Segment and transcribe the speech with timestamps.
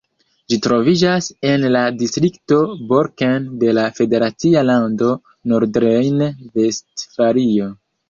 [0.51, 2.57] Ĝi troviĝas en la distrikto
[2.93, 5.13] Borken de la federacia lando
[5.55, 7.73] Nordrejn-Vestfalio.